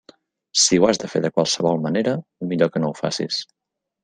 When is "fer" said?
1.11-1.21